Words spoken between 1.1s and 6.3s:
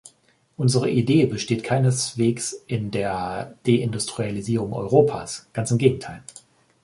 besteht keineswegs in der Deindustrialisierung Europas, ganz im Gegenteil.